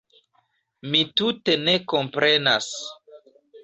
Mi 0.95 1.03
tute 1.21 1.59
ne 1.69 1.79
komprenas. 1.95 2.75